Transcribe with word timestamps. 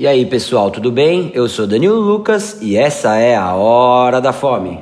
E 0.00 0.06
aí, 0.06 0.24
pessoal, 0.24 0.70
tudo 0.70 0.92
bem? 0.92 1.32
Eu 1.34 1.48
sou 1.48 1.66
Danilo 1.66 1.98
Lucas 1.98 2.58
e 2.62 2.76
essa 2.76 3.16
é 3.16 3.34
a 3.34 3.52
Hora 3.56 4.20
da 4.20 4.32
Fome. 4.32 4.80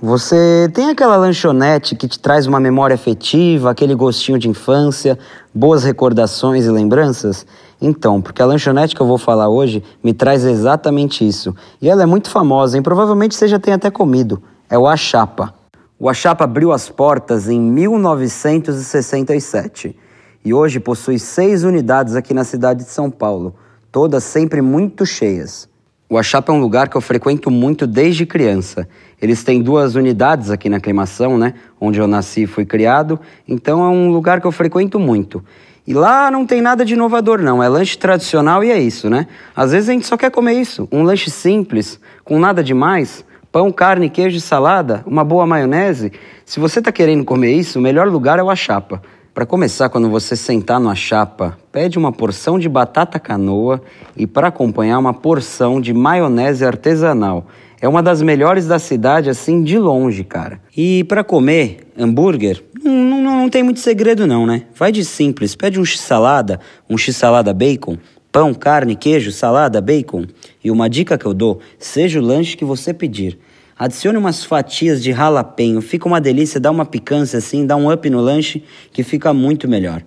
Você 0.00 0.70
tem 0.72 0.88
aquela 0.88 1.18
lanchonete 1.18 1.94
que 1.94 2.08
te 2.08 2.18
traz 2.18 2.46
uma 2.46 2.58
memória 2.58 2.94
afetiva, 2.94 3.70
aquele 3.70 3.94
gostinho 3.94 4.38
de 4.38 4.48
infância, 4.48 5.18
boas 5.54 5.84
recordações 5.84 6.64
e 6.64 6.70
lembranças? 6.70 7.46
Então, 7.78 8.22
porque 8.22 8.40
a 8.40 8.46
lanchonete 8.46 8.94
que 8.94 9.02
eu 9.02 9.06
vou 9.06 9.18
falar 9.18 9.50
hoje 9.50 9.84
me 10.02 10.14
traz 10.14 10.46
exatamente 10.46 11.28
isso. 11.28 11.54
E 11.82 11.90
ela 11.90 12.02
é 12.02 12.06
muito 12.06 12.30
famosa, 12.30 12.78
e 12.78 12.80
provavelmente 12.80 13.34
você 13.34 13.46
já 13.46 13.58
tenha 13.58 13.76
até 13.76 13.90
comido. 13.90 14.42
É 14.70 14.78
o 14.78 14.86
Achapa. 14.86 15.65
O 15.98 16.10
Achapa 16.10 16.44
abriu 16.44 16.72
as 16.72 16.90
portas 16.90 17.48
em 17.48 17.58
1967 17.58 19.96
e 20.44 20.52
hoje 20.52 20.78
possui 20.78 21.18
seis 21.18 21.64
unidades 21.64 22.14
aqui 22.14 22.34
na 22.34 22.44
cidade 22.44 22.84
de 22.84 22.90
São 22.90 23.10
Paulo, 23.10 23.54
todas 23.90 24.22
sempre 24.22 24.60
muito 24.60 25.06
cheias. 25.06 25.66
O 26.06 26.18
Achapa 26.18 26.52
é 26.52 26.54
um 26.54 26.60
lugar 26.60 26.90
que 26.90 26.98
eu 26.98 27.00
frequento 27.00 27.50
muito 27.50 27.86
desde 27.86 28.26
criança. 28.26 28.86
Eles 29.20 29.42
têm 29.42 29.60
duas 29.62 29.94
unidades 29.94 30.50
aqui 30.50 30.68
na 30.68 30.76
aclimação, 30.76 31.38
né? 31.38 31.54
Onde 31.80 31.98
eu 31.98 32.06
nasci 32.06 32.42
e 32.42 32.46
fui 32.46 32.66
criado. 32.66 33.18
Então 33.48 33.82
é 33.82 33.88
um 33.88 34.10
lugar 34.10 34.38
que 34.40 34.46
eu 34.46 34.52
frequento 34.52 35.00
muito. 35.00 35.42
E 35.86 35.94
lá 35.94 36.30
não 36.30 36.46
tem 36.46 36.60
nada 36.60 36.84
de 36.84 36.92
inovador, 36.92 37.40
não. 37.40 37.62
É 37.62 37.68
lanche 37.68 37.96
tradicional 37.96 38.62
e 38.62 38.70
é 38.70 38.78
isso, 38.78 39.08
né? 39.08 39.26
Às 39.54 39.72
vezes 39.72 39.88
a 39.88 39.94
gente 39.94 40.06
só 40.06 40.18
quer 40.18 40.30
comer 40.30 40.52
isso. 40.52 40.86
Um 40.92 41.02
lanche 41.02 41.30
simples, 41.30 41.98
com 42.22 42.38
nada 42.38 42.62
demais. 42.62 43.24
Pão, 43.56 43.72
carne, 43.72 44.10
queijo 44.10 44.36
e 44.36 44.40
salada, 44.42 45.02
uma 45.06 45.24
boa 45.24 45.46
maionese. 45.46 46.12
Se 46.44 46.60
você 46.60 46.78
está 46.78 46.92
querendo 46.92 47.24
comer 47.24 47.54
isso, 47.54 47.78
o 47.78 47.82
melhor 47.82 48.06
lugar 48.06 48.38
é 48.38 48.42
o 48.42 48.50
Achapa. 48.50 49.00
Para 49.32 49.46
começar, 49.46 49.88
quando 49.88 50.10
você 50.10 50.36
sentar 50.36 50.78
no 50.78 50.90
Achapa, 50.90 51.56
pede 51.72 51.96
uma 51.96 52.12
porção 52.12 52.58
de 52.58 52.68
batata 52.68 53.18
canoa 53.18 53.80
e 54.14 54.26
para 54.26 54.48
acompanhar 54.48 54.98
uma 54.98 55.14
porção 55.14 55.80
de 55.80 55.94
maionese 55.94 56.66
artesanal. 56.66 57.46
É 57.80 57.88
uma 57.88 58.02
das 58.02 58.20
melhores 58.20 58.66
da 58.66 58.78
cidade, 58.78 59.30
assim, 59.30 59.62
de 59.62 59.78
longe, 59.78 60.22
cara. 60.22 60.60
E 60.76 61.02
para 61.04 61.24
comer 61.24 61.90
hambúrguer, 61.98 62.62
não, 62.84 62.92
não, 62.92 63.36
não, 63.38 63.48
tem 63.48 63.62
muito 63.62 63.80
segredo 63.80 64.26
não, 64.26 64.44
né? 64.44 64.64
Vai 64.74 64.92
de 64.92 65.02
simples, 65.02 65.54
pede 65.54 65.80
um 65.80 65.84
x-salada, 65.84 66.60
um 66.90 66.98
x-salada 66.98 67.54
bacon, 67.54 67.96
pão, 68.36 68.52
carne, 68.52 68.94
queijo, 68.94 69.32
salada, 69.32 69.80
bacon. 69.80 70.26
E 70.62 70.70
uma 70.70 70.90
dica 70.90 71.16
que 71.16 71.24
eu 71.24 71.32
dou, 71.32 71.58
seja 71.78 72.20
o 72.20 72.22
lanche 72.22 72.54
que 72.54 72.66
você 72.66 72.92
pedir. 72.92 73.38
Adicione 73.78 74.18
umas 74.18 74.44
fatias 74.44 75.02
de 75.02 75.10
ralapenho, 75.10 75.80
fica 75.80 76.06
uma 76.06 76.20
delícia, 76.20 76.60
dá 76.60 76.70
uma 76.70 76.84
picância 76.84 77.38
assim, 77.38 77.64
dá 77.64 77.74
um 77.76 77.90
up 77.90 78.10
no 78.10 78.20
lanche 78.20 78.62
que 78.92 79.02
fica 79.02 79.32
muito 79.32 79.66
melhor. 79.66 80.02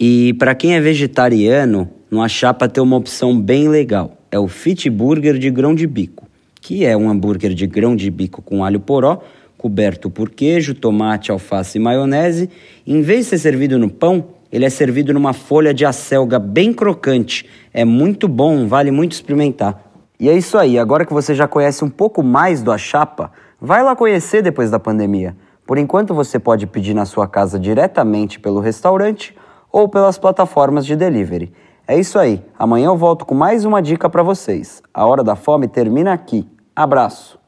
E 0.00 0.32
para 0.38 0.54
quem 0.54 0.74
é 0.74 0.80
vegetariano, 0.80 1.90
no 2.10 2.22
Achapa 2.22 2.70
tem 2.70 2.82
uma 2.82 2.96
opção 2.96 3.38
bem 3.38 3.68
legal. 3.68 4.16
É 4.30 4.38
o 4.38 4.48
Fit 4.48 4.88
Burger 4.88 5.36
de 5.36 5.50
grão 5.50 5.74
de 5.74 5.86
bico, 5.86 6.26
que 6.62 6.86
é 6.86 6.96
um 6.96 7.10
hambúrguer 7.10 7.52
de 7.52 7.66
grão 7.66 7.94
de 7.94 8.10
bico 8.10 8.40
com 8.40 8.64
alho 8.64 8.80
poró, 8.80 9.20
coberto 9.58 10.08
por 10.08 10.30
queijo, 10.30 10.74
tomate, 10.74 11.30
alface 11.30 11.76
e 11.76 11.80
maionese. 11.82 12.48
Em 12.86 13.02
vez 13.02 13.26
de 13.26 13.30
ser 13.30 13.38
servido 13.40 13.78
no 13.78 13.90
pão, 13.90 14.24
ele 14.54 14.64
é 14.64 14.70
servido 14.70 15.12
numa 15.12 15.32
folha 15.32 15.74
de 15.74 15.84
acelga 15.84 16.38
bem 16.38 16.72
crocante. 16.72 17.44
É 17.72 17.84
muito 17.84 18.28
bom, 18.28 18.68
vale 18.68 18.92
muito 18.92 19.10
experimentar. 19.10 19.82
E 20.18 20.28
é 20.28 20.32
isso 20.32 20.56
aí, 20.56 20.78
agora 20.78 21.04
que 21.04 21.12
você 21.12 21.34
já 21.34 21.48
conhece 21.48 21.84
um 21.84 21.90
pouco 21.90 22.22
mais 22.22 22.62
do 22.62 22.70
Achapa, 22.70 23.32
vai 23.60 23.82
lá 23.82 23.96
conhecer 23.96 24.42
depois 24.42 24.70
da 24.70 24.78
pandemia. 24.78 25.36
Por 25.66 25.76
enquanto 25.76 26.14
você 26.14 26.38
pode 26.38 26.68
pedir 26.68 26.94
na 26.94 27.04
sua 27.04 27.26
casa 27.26 27.58
diretamente 27.58 28.38
pelo 28.38 28.60
restaurante 28.60 29.36
ou 29.72 29.88
pelas 29.88 30.18
plataformas 30.18 30.86
de 30.86 30.94
delivery. 30.94 31.52
É 31.84 31.98
isso 31.98 32.16
aí, 32.16 32.40
amanhã 32.56 32.86
eu 32.86 32.96
volto 32.96 33.26
com 33.26 33.34
mais 33.34 33.64
uma 33.64 33.82
dica 33.82 34.08
para 34.08 34.22
vocês. 34.22 34.80
A 34.94 35.04
Hora 35.04 35.24
da 35.24 35.34
Fome 35.34 35.66
termina 35.66 36.12
aqui. 36.12 36.48
Abraço! 36.76 37.43